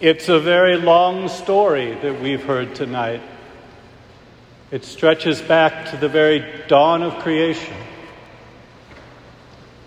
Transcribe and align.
It's 0.00 0.28
a 0.28 0.38
very 0.38 0.76
long 0.76 1.26
story 1.26 1.92
that 1.92 2.22
we've 2.22 2.44
heard 2.44 2.76
tonight. 2.76 3.20
It 4.70 4.84
stretches 4.84 5.42
back 5.42 5.90
to 5.90 5.96
the 5.96 6.08
very 6.08 6.62
dawn 6.68 7.02
of 7.02 7.20
creation. 7.20 7.74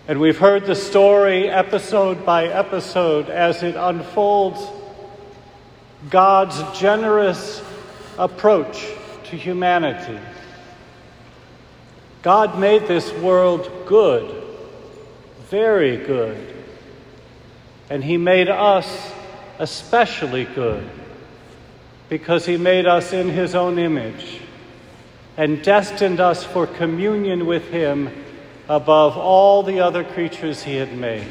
And 0.10 0.20
we've 0.20 0.38
heard 0.38 0.66
the 0.66 0.76
story 0.76 1.48
episode 1.48 2.26
by 2.26 2.48
episode 2.48 3.30
as 3.30 3.64
it 3.64 3.78
unfolds 3.78 4.62
God's 6.10 6.62
generous 6.78 7.64
approach 8.18 8.86
to 9.30 9.38
humanity. 9.38 10.20
God 12.22 12.60
made 12.60 12.86
this 12.86 13.14
world 13.14 13.72
good, 13.86 14.44
very 15.50 15.96
good. 15.96 16.54
And 17.90 18.04
He 18.04 18.18
made 18.18 18.50
us 18.50 19.14
especially 19.62 20.46
good 20.46 20.84
because 22.10 22.48
He 22.48 22.58
made 22.58 22.88
us 22.88 23.14
in 23.14 23.30
His 23.30 23.54
own 23.54 23.78
image 23.78 24.42
and 25.38 25.64
destined 25.64 26.20
us 26.20 26.44
for 26.44 26.66
communion 26.66 27.46
with 27.46 27.70
Him 27.70 28.10
above 28.68 29.18
all 29.18 29.62
the 29.62 29.80
other 29.80 30.04
creatures 30.04 30.64
He 30.64 30.76
had 30.76 30.98
made. 30.98 31.28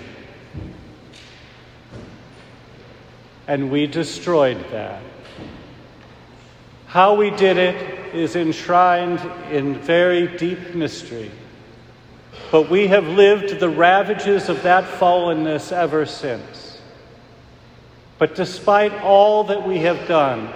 And 3.48 3.68
we 3.68 3.88
destroyed 3.88 4.64
that. 4.70 5.02
How 6.86 7.16
we 7.16 7.30
did 7.30 7.58
it 7.58 8.14
is 8.14 8.36
enshrined 8.36 9.20
in 9.50 9.74
very 9.80 10.38
deep 10.38 10.72
mystery. 10.72 11.32
But 12.52 12.70
we 12.70 12.86
have 12.86 13.08
lived 13.08 13.58
the 13.58 13.68
ravages 13.68 14.48
of 14.48 14.62
that 14.62 14.84
fallenness 14.84 15.72
ever 15.72 16.06
since. 16.06 16.69
But 18.20 18.34
despite 18.34 18.92
all 19.00 19.44
that 19.44 19.66
we 19.66 19.78
have 19.78 20.06
done 20.06 20.50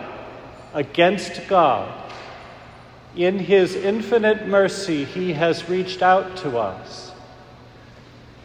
against 0.75 1.49
God, 1.49 1.91
in 3.17 3.39
His 3.39 3.75
infinite 3.75 4.47
mercy, 4.47 5.07
He 5.07 5.33
has 5.33 5.67
reached 5.67 6.03
out 6.03 6.37
to 6.39 6.59
us. 6.59 7.11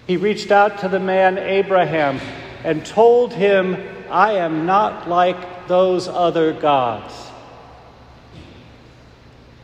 He 0.07 0.15
reached 0.15 0.51
out 0.51 0.79
to 0.79 0.87
the 0.87 1.01
man 1.01 1.37
Abraham 1.37 2.21
and 2.63 2.85
told 2.85 3.33
him, 3.33 3.75
I 4.09 4.35
am 4.35 4.65
not 4.65 5.09
like 5.09 5.67
those 5.67 6.07
other 6.07 6.53
gods. 6.53 7.13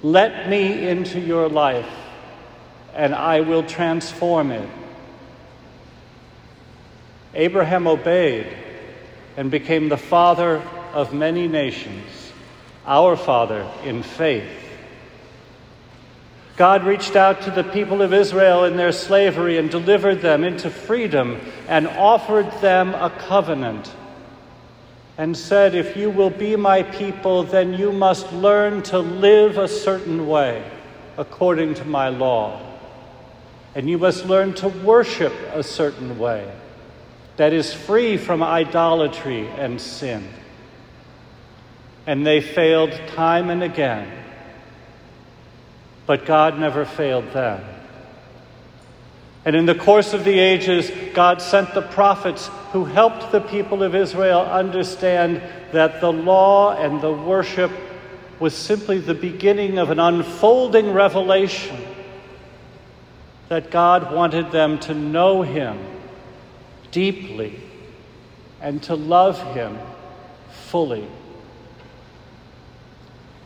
Let 0.04 0.50
me 0.50 0.86
into 0.86 1.22
your 1.22 1.48
life, 1.48 1.90
and 2.94 3.16
I 3.16 3.40
will 3.40 3.64
transform 3.64 4.52
it. 4.52 4.70
Abraham 7.34 7.88
obeyed 7.88 8.65
and 9.38 9.52
became 9.52 9.90
the 9.90 9.98
father 9.98 10.62
of 10.94 11.14
many 11.14 11.48
nations, 11.48 12.32
our 12.86 13.16
father 13.16 13.70
in 13.84 14.02
faith. 14.04 14.50
God 16.58 16.86
reached 16.86 17.18
out 17.18 17.42
to 17.42 17.52
the 17.52 17.66
people 17.66 18.02
of 18.02 18.14
Israel 18.14 18.64
in 18.64 18.78
their 18.78 18.94
slavery 18.94 19.58
and 19.58 19.70
delivered 19.70 20.22
them 20.22 20.46
into 20.46 20.70
freedom 20.70 21.40
and 21.68 21.86
offered 21.88 22.50
them 22.62 22.94
a 22.94 23.10
covenant 23.10 23.94
and 25.18 25.36
said, 25.36 25.76
If 25.76 25.98
you 25.98 26.10
will 26.10 26.30
be 26.30 26.56
my 26.56 26.84
people, 26.84 27.44
then 27.44 27.74
you 27.74 27.92
must 27.92 28.32
learn 28.32 28.84
to 28.84 29.00
live 29.00 29.58
a 29.58 29.68
certain 29.68 30.28
way 30.28 30.64
according 31.18 31.74
to 31.76 31.86
my 31.86 32.08
law. 32.08 32.62
And 33.74 33.90
you 33.90 33.98
must 33.98 34.26
learn 34.26 34.54
to 34.56 34.70
worship 34.70 35.34
a 35.54 35.64
certain 35.64 36.18
way 36.18 36.50
that 37.38 37.54
is 37.54 37.74
free 37.74 38.18
from 38.18 38.42
idolatry 38.42 39.48
and 39.48 39.80
sin. 39.80 40.28
And 42.08 42.26
they 42.26 42.40
failed 42.40 42.92
time 43.08 43.50
and 43.50 43.64
again. 43.64 44.12
But 46.06 46.26
God 46.26 46.60
never 46.60 46.86
failed 46.86 47.32
them. 47.32 47.64
And 49.44 49.56
in 49.56 49.66
the 49.66 49.76
course 49.76 50.14
of 50.14 50.24
the 50.24 50.40
ages, 50.40 50.92
God 51.14 51.42
sent 51.42 51.74
the 51.74 51.82
prophets 51.82 52.50
who 52.72 52.86
helped 52.86 53.32
the 53.32 53.42
people 53.42 53.84
of 53.84 53.94
Israel 53.94 54.42
understand 54.42 55.42
that 55.72 56.02
the 56.02 56.12
law 56.12 56.76
and 56.76 57.02
the 57.02 57.12
worship 57.12 57.72
was 58.40 58.56
simply 58.56 59.00
the 59.00 59.14
beginning 59.14 59.78
of 59.78 59.92
an 59.92 60.00
unfolding 60.00 60.92
revelation 60.94 61.78
that 63.50 63.70
God 63.70 64.14
wanted 64.14 64.52
them 64.52 64.80
to 64.80 64.94
know 64.94 65.44
Him 65.44 65.95
deeply 66.96 67.60
and 68.62 68.82
to 68.82 68.96
love 68.96 69.38
Him 69.54 69.78
fully. 70.68 71.06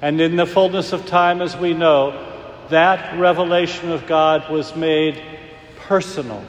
And 0.04 0.22
in 0.22 0.36
the 0.36 0.46
fullness 0.46 0.94
of 0.94 1.08
time, 1.08 1.42
as 1.42 1.58
we 1.58 1.74
know, 1.74 2.28
that 2.70 3.20
revelation 3.20 3.92
of 3.92 4.06
God 4.06 4.52
was 4.52 4.76
made 4.76 5.20
personal. 5.88 6.46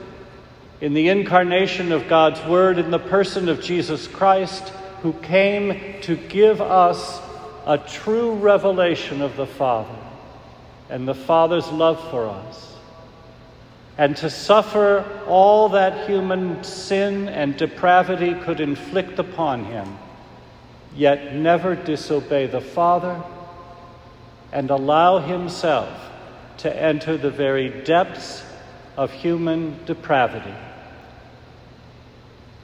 In 0.82 0.92
the 0.92 1.08
incarnation 1.08 1.90
of 1.90 2.06
God's 2.06 2.44
Word, 2.44 2.76
in 2.76 2.90
the 2.90 2.98
person 2.98 3.48
of 3.48 3.62
Jesus 3.62 4.06
Christ, 4.06 4.68
who 5.00 5.14
came 5.14 6.00
to 6.02 6.16
give 6.16 6.60
us 6.60 7.18
a 7.66 7.78
true 7.78 8.34
revelation 8.34 9.22
of 9.22 9.36
the 9.36 9.46
Father 9.46 9.96
and 10.90 11.08
the 11.08 11.14
Father's 11.14 11.68
love 11.68 11.98
for 12.10 12.28
us, 12.28 12.69
and 14.00 14.16
to 14.16 14.30
suffer 14.30 15.04
all 15.26 15.68
that 15.68 16.08
human 16.08 16.64
sin 16.64 17.28
and 17.28 17.54
depravity 17.58 18.32
could 18.32 18.58
inflict 18.58 19.18
upon 19.18 19.62
him, 19.66 19.98
yet 20.96 21.34
never 21.34 21.74
disobey 21.74 22.46
the 22.46 22.62
Father 22.62 23.22
and 24.52 24.70
allow 24.70 25.18
himself 25.18 26.10
to 26.56 26.74
enter 26.74 27.18
the 27.18 27.30
very 27.30 27.68
depths 27.82 28.42
of 28.96 29.12
human 29.12 29.78
depravity, 29.84 30.54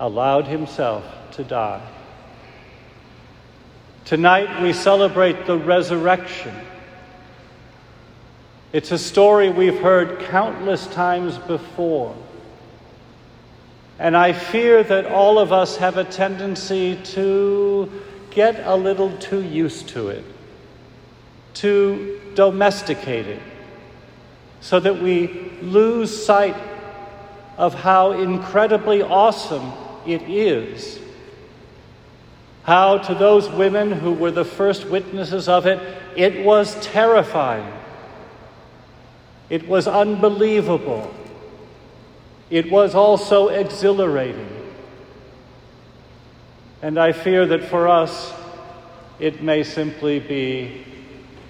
allowed 0.01 0.47
himself 0.47 1.05
to 1.33 1.45
die. 1.45 1.87
Tonight 4.07 4.63
we 4.63 4.73
celebrate 4.73 5.45
the 5.45 5.59
resurrection. 5.59 6.55
It's 8.73 8.91
a 8.91 8.99
story 8.99 9.49
we've 9.49 9.79
heard 9.79 10.21
countless 10.21 10.87
times 10.89 11.39
before. 11.39 12.17
And 13.99 14.17
I 14.17 14.33
fear 14.33 14.83
that 14.83 15.07
all 15.07 15.39
of 15.39 15.53
us 15.53 15.77
have 15.77 15.97
a 15.97 16.05
tendency 16.05 16.97
to 16.97 17.91
get 18.31 18.67
a 18.67 18.77
little 18.77 19.17
too 19.19 19.43
used 19.43 19.89
to 19.91 20.09
it, 20.09 20.25
to 21.55 22.21
domesticate 22.35 23.27
it 23.27 23.43
so 24.61 24.81
that 24.81 25.01
we 25.01 25.53
lose 25.63 26.25
sight 26.27 26.57
of 27.57 27.73
how 27.73 28.13
incredibly 28.13 29.01
awesome 29.01 29.73
it 30.07 30.23
is. 30.23 30.99
How, 32.65 32.99
to 32.99 33.15
those 33.15 33.49
women 33.49 33.93
who 33.93 34.13
were 34.13 34.33
the 34.33 34.45
first 34.45 34.87
witnesses 34.87 35.49
of 35.49 35.67
it, 35.67 35.81
it 36.17 36.45
was 36.45 36.75
terrifying. 36.85 37.73
It 39.49 39.69
was 39.69 39.87
unbelievable. 39.87 41.13
It 42.51 42.71
was 42.71 42.95
also 42.95 43.49
exhilarating. 43.49 44.51
And 46.83 46.99
I 46.99 47.13
fear 47.13 47.47
that 47.47 47.65
for 47.65 47.89
us, 47.89 48.33
it 49.19 49.43
may 49.43 49.63
simply 49.63 50.21
be 50.21 50.85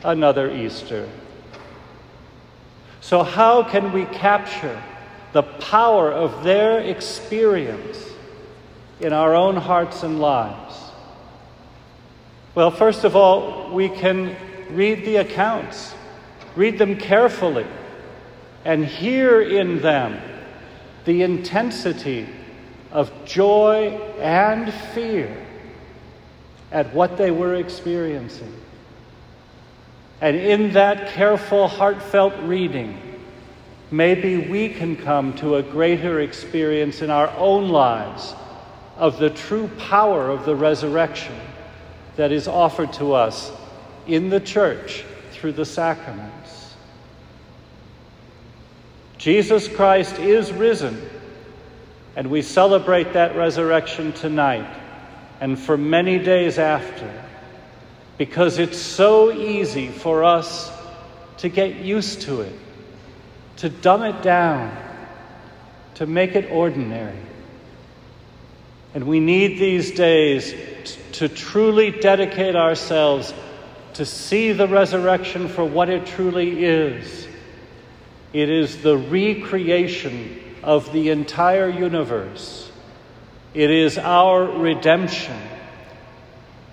another 0.04 0.54
Easter. 0.54 1.08
So, 3.00 3.22
how 3.22 3.62
can 3.62 3.92
we 3.92 4.04
capture 4.06 4.82
the 5.32 5.42
power 5.42 6.12
of 6.12 6.44
their 6.44 6.80
experience 6.80 8.02
in 9.00 9.12
our 9.12 9.34
own 9.34 9.56
hearts 9.56 10.02
and 10.02 10.20
lives? 10.20 10.74
Well, 12.54 12.70
first 12.70 13.04
of 13.04 13.14
all, 13.14 13.70
we 13.70 13.88
can 13.88 14.34
read 14.70 15.04
the 15.04 15.16
accounts, 15.16 15.94
read 16.56 16.78
them 16.78 16.96
carefully, 16.96 17.66
and 18.66 18.84
hear 18.84 19.40
in 19.42 19.80
them 19.80 20.20
the 21.04 21.22
intensity 21.22 22.28
of 22.90 23.12
joy 23.24 23.90
and 24.18 24.74
fear 24.92 25.46
at 26.72 26.92
what 26.92 27.16
they 27.16 27.30
were 27.30 27.54
experiencing. 27.54 28.52
And 30.20 30.36
in 30.36 30.72
that 30.72 31.10
careful, 31.10 31.68
heartfelt 31.68 32.34
reading, 32.40 33.00
maybe 33.92 34.36
we 34.36 34.70
can 34.70 34.96
come 34.96 35.34
to 35.34 35.54
a 35.54 35.62
greater 35.62 36.18
experience 36.18 37.02
in 37.02 37.08
our 37.08 37.30
own 37.36 37.68
lives 37.68 38.34
of 38.96 39.20
the 39.20 39.30
true 39.30 39.70
power 39.78 40.28
of 40.28 40.44
the 40.44 40.56
resurrection 40.56 41.38
that 42.16 42.32
is 42.32 42.48
offered 42.48 42.92
to 42.94 43.12
us 43.12 43.52
in 44.08 44.28
the 44.28 44.40
church 44.40 45.04
through 45.30 45.52
the 45.52 45.64
sacraments. 45.64 46.55
Jesus 49.26 49.66
Christ 49.66 50.20
is 50.20 50.52
risen, 50.52 51.02
and 52.14 52.30
we 52.30 52.42
celebrate 52.42 53.14
that 53.14 53.34
resurrection 53.34 54.12
tonight 54.12 54.72
and 55.40 55.58
for 55.58 55.76
many 55.76 56.20
days 56.20 56.60
after, 56.60 57.12
because 58.18 58.60
it's 58.60 58.78
so 58.78 59.32
easy 59.32 59.88
for 59.88 60.22
us 60.22 60.70
to 61.38 61.48
get 61.48 61.74
used 61.74 62.22
to 62.22 62.42
it, 62.42 62.52
to 63.56 63.68
dumb 63.68 64.04
it 64.04 64.22
down, 64.22 64.72
to 65.96 66.06
make 66.06 66.36
it 66.36 66.48
ordinary. 66.52 67.18
And 68.94 69.08
we 69.08 69.18
need 69.18 69.58
these 69.58 69.90
days 69.90 70.54
to 71.14 71.28
truly 71.28 71.90
dedicate 71.90 72.54
ourselves 72.54 73.34
to 73.94 74.06
see 74.06 74.52
the 74.52 74.68
resurrection 74.68 75.48
for 75.48 75.64
what 75.64 75.88
it 75.88 76.06
truly 76.06 76.64
is. 76.64 77.26
It 78.36 78.50
is 78.50 78.82
the 78.82 78.98
recreation 78.98 80.38
of 80.62 80.92
the 80.92 81.08
entire 81.08 81.70
universe. 81.70 82.70
It 83.54 83.70
is 83.70 83.96
our 83.96 84.44
redemption. 84.44 85.40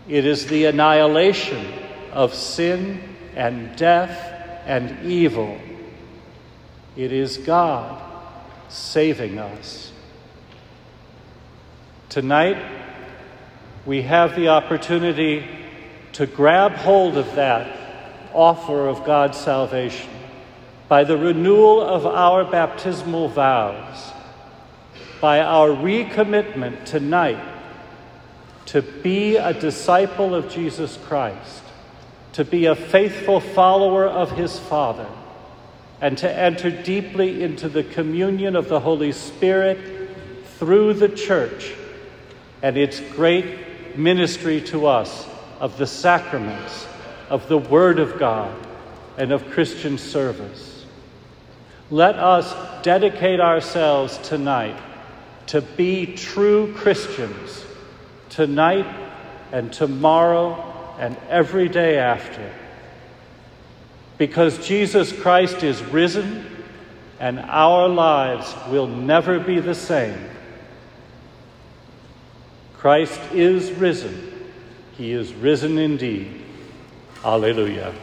It 0.09 0.25
is 0.25 0.47
the 0.47 0.65
annihilation 0.65 1.65
of 2.11 2.33
sin 2.33 3.01
and 3.37 3.77
death 3.77 4.11
and 4.65 5.05
evil. 5.09 5.57
It 6.97 7.13
is 7.13 7.37
God 7.37 8.03
saving 8.67 9.39
us. 9.39 9.93
Tonight, 12.09 12.57
we 13.85 14.01
have 14.01 14.35
the 14.35 14.49
opportunity 14.49 15.47
to 16.11 16.25
grab 16.25 16.73
hold 16.73 17.15
of 17.15 17.35
that 17.35 17.73
offer 18.33 18.89
of 18.89 19.05
God's 19.05 19.37
salvation 19.37 20.09
by 20.93 21.03
the 21.03 21.17
renewal 21.17 21.81
of 21.81 22.05
our 22.05 22.45
baptismal 22.45 23.27
vows, 23.27 24.11
by 25.19 25.39
our 25.39 25.69
recommitment 25.69 26.85
tonight 26.85 27.43
to 28.67 28.83
be 28.83 29.35
a 29.35 29.55
disciple 29.55 30.35
of 30.35 30.51
Jesus 30.51 30.99
Christ, 31.05 31.63
to 32.33 32.45
be 32.45 32.67
a 32.67 32.75
faithful 32.75 33.39
follower 33.39 34.05
of 34.05 34.33
his 34.33 34.59
Father, 34.59 35.09
and 35.99 36.15
to 36.19 36.31
enter 36.31 36.69
deeply 36.69 37.41
into 37.41 37.67
the 37.67 37.83
communion 37.83 38.55
of 38.55 38.69
the 38.69 38.79
Holy 38.79 39.13
Spirit 39.13 39.79
through 40.59 40.93
the 40.93 41.09
church 41.09 41.73
and 42.61 42.77
its 42.77 42.99
great 42.99 43.97
ministry 43.97 44.61
to 44.61 44.85
us 44.85 45.27
of 45.59 45.75
the 45.79 45.87
sacraments, 45.87 46.85
of 47.31 47.47
the 47.47 47.57
Word 47.57 47.97
of 47.97 48.19
God, 48.19 48.55
and 49.17 49.31
of 49.31 49.49
Christian 49.49 49.97
service. 49.97 50.72
Let 51.91 52.15
us 52.15 52.53
dedicate 52.83 53.39
ourselves 53.39 54.17
tonight 54.19 54.77
to 55.47 55.61
be 55.61 56.05
true 56.15 56.73
Christians, 56.73 57.65
tonight 58.29 58.87
and 59.51 59.71
tomorrow 59.71 60.95
and 60.99 61.17
every 61.29 61.69
day 61.69 61.97
after. 61.97 62.51
Because 64.17 64.65
Jesus 64.65 65.11
Christ 65.11 65.63
is 65.63 65.81
risen 65.83 66.45
and 67.19 67.39
our 67.39 67.87
lives 67.87 68.53
will 68.69 68.87
never 68.87 69.39
be 69.39 69.59
the 69.59 69.75
same. 69.75 70.29
Christ 72.77 73.19
is 73.31 73.71
risen. 73.71 74.51
He 74.97 75.11
is 75.11 75.33
risen 75.33 75.77
indeed. 75.77 76.41
Alleluia. 77.23 77.93